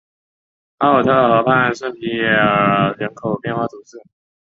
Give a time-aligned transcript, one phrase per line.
[0.79, 4.01] 奥尔特河畔圣皮耶尔人口变化图示